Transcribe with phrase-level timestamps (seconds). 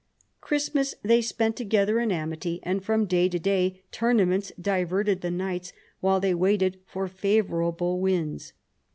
[0.41, 5.73] Christmas they spent together in amity, and from day to day tournaments diverted the knights
[5.99, 8.53] while they waited for favourable winds.